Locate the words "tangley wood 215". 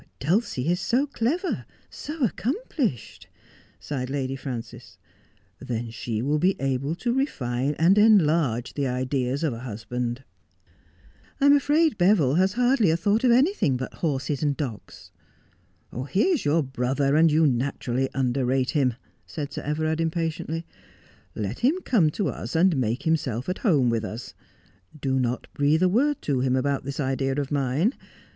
15.93-16.21